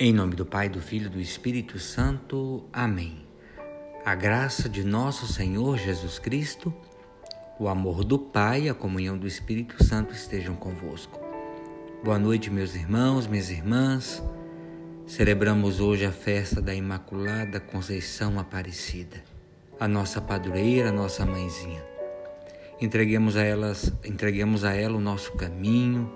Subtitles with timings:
[0.00, 2.62] Em nome do Pai, do Filho e do Espírito Santo.
[2.72, 3.26] Amém.
[4.04, 6.72] A graça de nosso Senhor Jesus Cristo,
[7.58, 11.18] o amor do Pai e a comunhão do Espírito Santo estejam convosco.
[12.04, 14.22] Boa noite, meus irmãos, minhas irmãs.
[15.04, 19.24] Celebramos hoje a festa da Imaculada Conceição Aparecida,
[19.80, 21.84] a nossa padroeira, a nossa mãezinha.
[22.80, 26.08] Entreguemos a elas, entreguemos a ela o nosso caminho,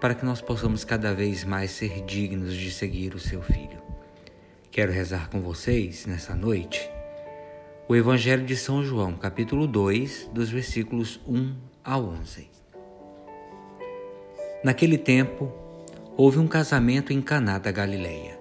[0.00, 3.82] para que nós possamos cada vez mais ser dignos de seguir o seu Filho.
[4.70, 6.88] Quero rezar com vocês nessa noite
[7.88, 12.50] o Evangelho de São João, capítulo 2, dos versículos 1 a 11.
[14.62, 15.50] Naquele tempo,
[16.14, 18.38] houve um casamento em Caná da Galileia.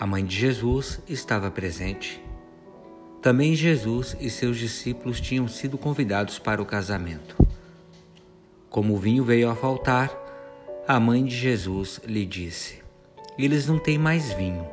[0.00, 2.24] A mãe de Jesus estava presente.
[3.20, 7.36] Também Jesus e seus discípulos tinham sido convidados para o casamento.
[8.70, 10.25] Como o vinho veio a faltar,
[10.88, 12.80] a mãe de Jesus lhe disse:
[13.36, 14.64] Eles não têm mais vinho.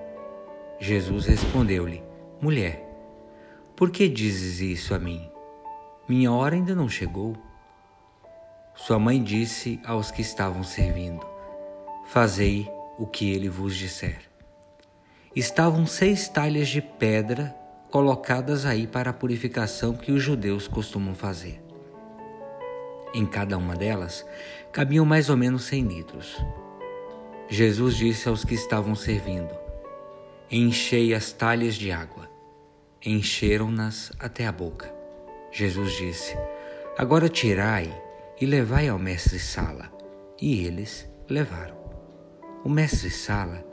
[0.80, 2.04] Jesus respondeu-lhe:
[2.40, 2.88] Mulher,
[3.76, 5.28] por que dizes isso a mim?
[6.08, 7.36] Minha hora ainda não chegou.
[8.76, 11.26] Sua mãe disse aos que estavam servindo:
[12.06, 14.22] Fazei o que ele vos disser.
[15.36, 17.56] Estavam seis talhas de pedra
[17.90, 21.63] colocadas aí para a purificação que os judeus costumam fazer.
[23.14, 24.26] Em cada uma delas
[24.72, 26.44] cabiam mais ou menos cem litros.
[27.48, 29.54] Jesus disse aos que estavam servindo:
[30.50, 32.28] Enchei as talhas de água.
[33.06, 34.92] Encheram-nas até a boca.
[35.52, 36.36] Jesus disse:
[36.98, 37.94] Agora tirai
[38.42, 39.92] e levai ao mestre Sala.
[40.42, 41.78] E eles levaram.
[42.64, 43.64] O mestre Sala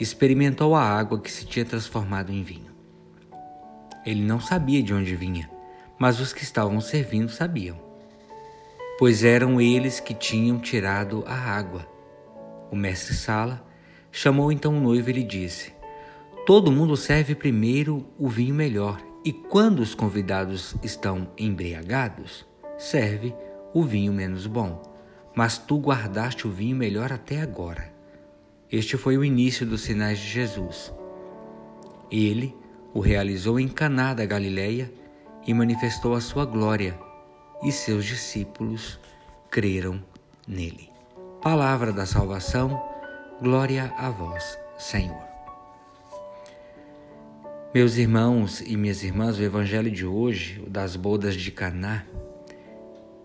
[0.00, 2.74] experimentou a água que se tinha transformado em vinho.
[4.06, 5.50] Ele não sabia de onde vinha,
[5.98, 7.85] mas os que estavam servindo sabiam
[8.98, 11.86] pois eram eles que tinham tirado a água.
[12.70, 13.64] O mestre Sala
[14.10, 15.72] chamou então o noivo e lhe disse:
[16.46, 22.46] Todo mundo serve primeiro o vinho melhor, e quando os convidados estão embriagados,
[22.78, 23.34] serve
[23.74, 24.82] o vinho menos bom.
[25.34, 27.92] Mas tu guardaste o vinho melhor até agora.
[28.72, 30.92] Este foi o início dos sinais de Jesus.
[32.10, 32.56] Ele
[32.94, 34.90] o realizou em Caná da Galileia
[35.46, 37.05] e manifestou a sua glória
[37.62, 38.98] e seus discípulos
[39.50, 40.02] creram
[40.46, 40.90] nele.
[41.42, 42.82] Palavra da salvação,
[43.40, 45.26] glória a vós, Senhor.
[47.74, 52.04] Meus irmãos e minhas irmãs, o evangelho de hoje, o das bodas de Caná,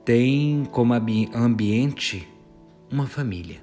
[0.03, 2.27] tem como ambiente
[2.91, 3.61] uma família.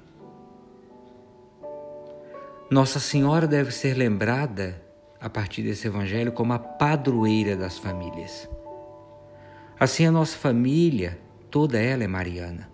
[2.71, 4.81] Nossa Senhora deve ser lembrada
[5.19, 8.47] a partir desse evangelho como a padroeira das famílias.
[9.79, 11.17] Assim, a nossa família,
[11.49, 12.69] toda ela é mariana,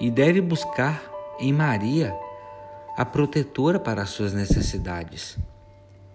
[0.00, 1.02] e deve buscar
[1.38, 2.16] em Maria
[2.96, 5.36] a protetora para as suas necessidades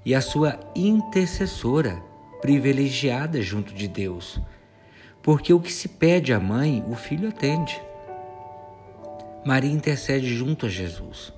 [0.04, 2.02] e a sua intercessora
[2.42, 4.40] privilegiada junto de Deus,
[5.22, 7.80] porque o que se pede à mãe, o filho atende.
[9.46, 11.32] Maria intercede junto a Jesus.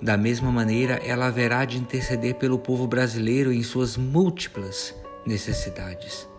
[0.00, 4.92] Da mesma maneira, ela haverá de interceder pelo povo brasileiro em suas múltiplas
[5.24, 6.31] necessidades.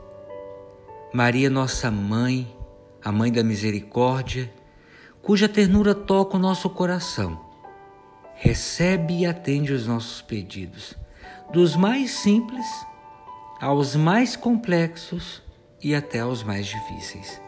[1.13, 2.51] Maria, nossa mãe,
[2.99, 4.51] a mãe da misericórdia,
[5.21, 7.39] cuja ternura toca o nosso coração,
[8.33, 10.95] recebe e atende os nossos pedidos,
[11.51, 12.65] dos mais simples
[13.61, 15.43] aos mais complexos
[15.79, 17.39] e até aos mais difíceis.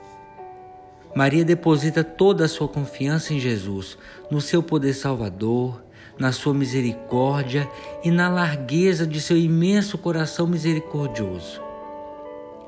[1.15, 3.97] Maria deposita toda a sua confiança em Jesus,
[4.29, 5.83] no seu poder salvador,
[6.19, 7.67] na sua misericórdia
[8.03, 11.59] e na largueza de seu imenso coração misericordioso.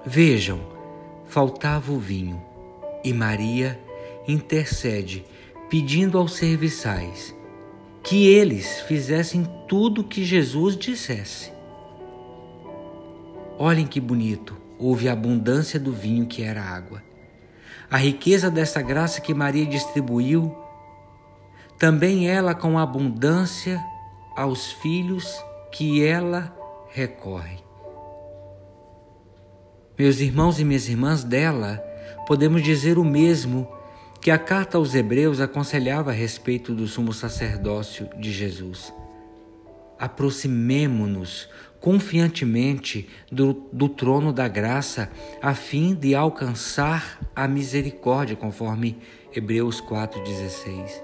[0.03, 0.76] Vejam,
[1.27, 2.41] faltava o vinho,
[3.03, 3.79] e Maria
[4.27, 5.25] intercede,
[5.69, 7.35] pedindo aos serviçais
[8.03, 11.51] que eles fizessem tudo o que Jesus dissesse.
[13.59, 17.03] Olhem que bonito, houve abundância do vinho que era água.
[17.91, 20.55] A riqueza dessa graça que Maria distribuiu,
[21.77, 23.83] também ela com abundância
[24.37, 26.55] aos filhos que ela
[26.89, 27.66] recorre.
[29.97, 31.83] Meus irmãos e minhas irmãs, dela
[32.27, 33.67] podemos dizer o mesmo
[34.21, 38.93] que a carta aos Hebreus aconselhava a respeito do sumo sacerdócio de Jesus.
[39.97, 41.49] Aproximemo-nos
[41.79, 45.09] confiantemente do, do, trono da graça,
[45.41, 48.97] a fim de alcançar a misericórdia, conforme
[49.33, 51.01] Hebreus 4,16.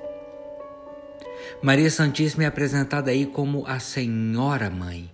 [1.62, 5.13] Maria Santíssima é apresentada aí como a Senhora Mãe.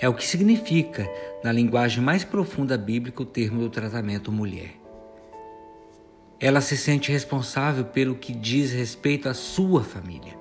[0.00, 1.10] É o que significa,
[1.42, 4.74] na linguagem mais profunda bíblica, o termo do tratamento mulher.
[6.38, 10.38] Ela se sente responsável pelo que diz respeito à sua família.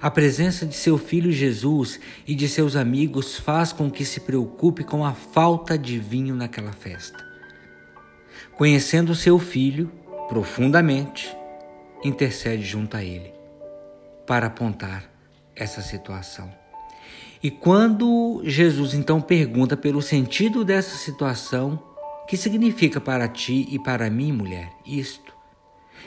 [0.00, 4.82] A presença de seu filho Jesus e de seus amigos faz com que se preocupe
[4.82, 7.24] com a falta de vinho naquela festa.
[8.56, 9.92] Conhecendo seu filho
[10.28, 11.36] profundamente,
[12.02, 13.32] intercede junto a ele
[14.26, 15.08] para apontar
[15.54, 16.61] essa situação.
[17.42, 21.82] E quando Jesus então pergunta pelo sentido dessa situação,
[22.28, 25.34] que significa para ti e para mim, mulher, isto?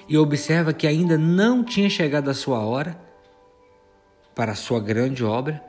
[0.08, 2.98] E observa que ainda não tinha chegado a sua hora
[4.34, 5.62] para a sua grande obra.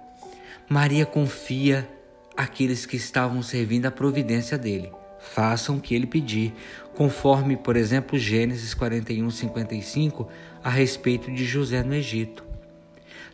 [0.68, 1.88] Maria confia
[2.36, 4.92] aqueles que estavam servindo a providência dele.
[5.18, 6.54] Façam o que ele pedir,
[6.94, 10.28] conforme, por exemplo, Gênesis 41, 55,
[10.62, 12.44] a respeito de José no Egito.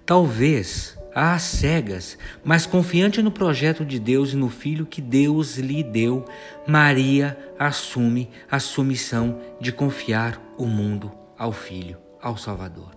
[0.06, 5.82] Talvez às cegas, mas confiante no projeto de Deus e no filho que Deus lhe
[5.82, 6.24] deu,
[6.66, 12.90] Maria assume a submissão de confiar o mundo ao filho, ao Salvador.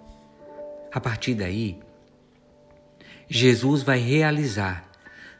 [0.93, 1.79] A partir daí,
[3.27, 4.89] Jesus vai realizar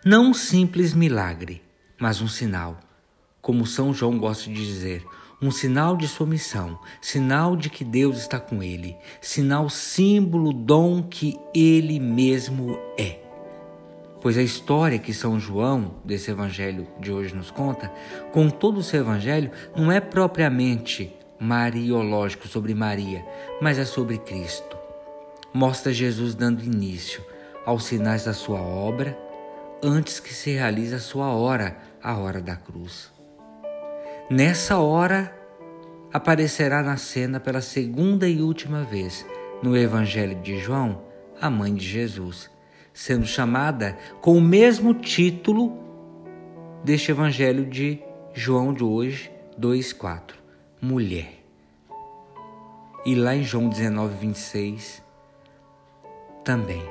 [0.03, 1.61] não um simples milagre,
[1.99, 2.79] mas um sinal,
[3.41, 5.05] como São João gosta de dizer,
[5.45, 11.03] um sinal de sua missão, sinal de que Deus está com ele, sinal, símbolo, dom
[11.03, 13.19] que ele mesmo é.
[14.21, 17.91] Pois a história que São João, desse evangelho de hoje, nos conta,
[18.33, 23.23] com todo o seu evangelho, não é propriamente mariológico sobre Maria,
[23.61, 24.75] mas é sobre Cristo.
[25.53, 27.23] Mostra Jesus dando início
[27.63, 29.15] aos sinais da sua obra
[29.83, 33.14] antes que se realize a sua hora, a hora da cruz.
[34.29, 35.31] Nessa hora,
[36.11, 39.23] aparecerá na cena pela segunda e última vez
[39.61, 41.03] no Evangelho de João
[41.39, 42.49] a mãe de Jesus,
[42.91, 45.77] sendo chamada com o mesmo título
[46.83, 48.01] deste Evangelho de
[48.33, 49.29] João de hoje,
[49.61, 50.33] 2,4,
[50.81, 51.43] mulher.
[53.05, 55.03] E lá em João 19, 26,
[56.43, 56.81] também.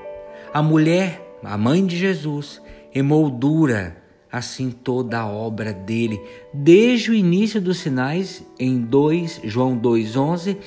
[0.53, 2.63] A mulher, a mãe de Jesus,
[2.95, 4.04] emoldura
[4.35, 6.21] assim toda a obra dele,
[6.53, 10.59] desde o início dos sinais em 2 João 2:11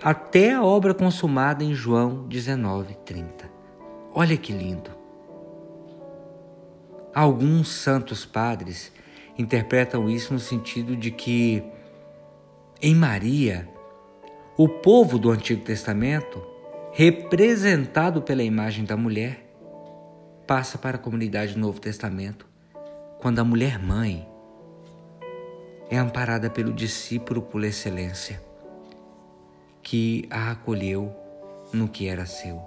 [0.00, 3.50] até a obra consumada em João 19:30.
[4.14, 4.92] Olha que lindo.
[7.12, 8.92] Alguns santos padres
[9.36, 11.64] interpretam isso no sentido de que
[12.80, 13.68] em Maria,
[14.56, 16.40] o povo do Antigo Testamento,
[16.92, 19.44] representado pela imagem da mulher,
[20.46, 22.54] passa para a comunidade do Novo Testamento
[23.18, 24.28] quando a mulher mãe
[25.90, 28.42] é amparada pelo discípulo por excelência,
[29.82, 31.14] que a acolheu
[31.72, 32.60] no que era seu.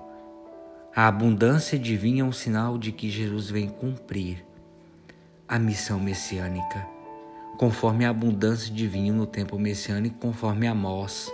[0.96, 4.46] A abundância divina é um sinal de que Jesus vem cumprir
[5.48, 6.88] a missão messiânica,
[7.57, 11.31] conforme a abundância divina no tempo messiânico, conforme Amós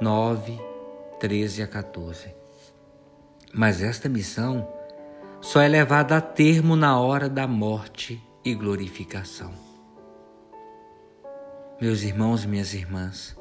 [0.00, 0.58] 9,
[1.18, 2.28] 13 a 14.
[3.52, 4.68] Mas esta missão
[5.40, 9.52] só é levada a termo na hora da morte e glorificação.
[11.80, 13.36] Meus irmãos e minhas irmãs,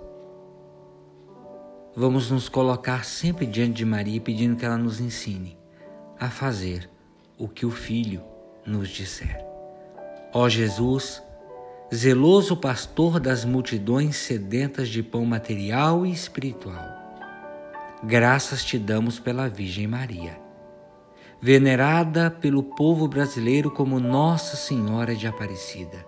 [1.96, 5.58] vamos nos colocar sempre diante de Maria pedindo que ela nos ensine
[6.20, 6.88] a fazer
[7.36, 8.24] o que o Filho
[8.64, 9.44] nos disser.
[10.34, 11.22] Ó Jesus,
[11.94, 16.86] zeloso pastor das multidões sedentas de pão material e espiritual,
[18.04, 20.47] graças te damos pela Virgem Maria
[21.39, 26.06] venerada pelo povo brasileiro como Nossa Senhora de Aparecida.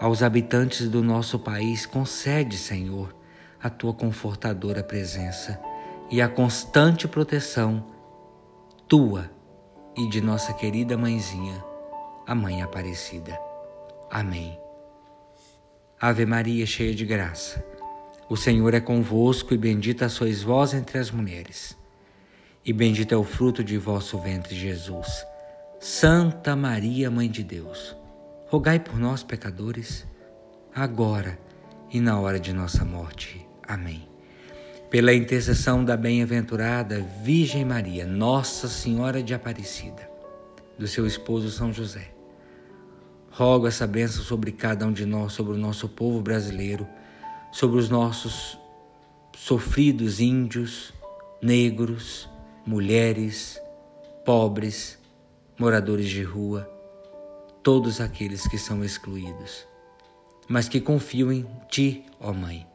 [0.00, 3.14] Aos habitantes do nosso país, concede, Senhor,
[3.62, 5.60] a tua confortadora presença
[6.10, 7.84] e a constante proteção
[8.88, 9.30] tua
[9.96, 11.62] e de nossa querida mãezinha,
[12.26, 13.38] a Mãe Aparecida.
[14.10, 14.58] Amém.
[16.00, 17.64] Ave Maria, cheia de graça,
[18.28, 21.76] o Senhor é convosco e bendita sois vós entre as mulheres
[22.64, 25.26] e bendito é o fruto de vosso ventre, Jesus.
[25.78, 27.94] Santa Maria, Mãe de Deus,
[28.46, 30.06] rogai por nós, pecadores,
[30.74, 31.38] agora
[31.90, 33.46] e na hora de nossa morte.
[33.68, 34.08] Amém.
[34.90, 40.08] Pela intercessão da bem-aventurada Virgem Maria, Nossa Senhora de Aparecida,
[40.78, 42.12] do seu esposo São José,
[43.30, 46.86] rogo essa bênção sobre cada um de nós, sobre o nosso povo brasileiro,
[47.52, 48.58] sobre os nossos
[49.36, 50.94] sofridos índios,
[51.42, 52.28] negros,
[52.66, 53.60] mulheres,
[54.24, 54.98] pobres,
[55.58, 56.70] moradores de rua,
[57.62, 59.66] todos aqueles que são excluídos,
[60.48, 62.66] mas que confiam em Ti, ó Mãe,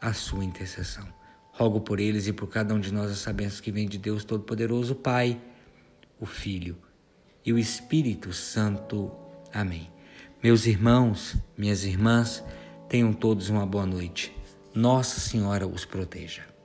[0.00, 1.06] a sua intercessão.
[1.52, 4.24] Rogo por eles e por cada um de nós essa bênção que vem de Deus
[4.24, 5.40] Todo-Poderoso, Pai,
[6.20, 6.78] o Filho
[7.44, 9.10] e o Espírito Santo.
[9.52, 9.90] Amém.
[10.42, 12.44] Meus irmãos, minhas irmãs,
[12.88, 14.32] tenham todos uma boa noite.
[14.72, 16.57] Nossa Senhora os proteja.